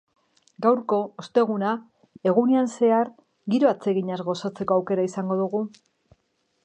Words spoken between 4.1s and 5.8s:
gozatzeko aukera izango dugu.